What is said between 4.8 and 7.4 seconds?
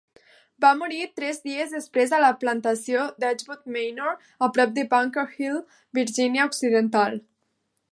de Bunker Hill, Virginia Occidental.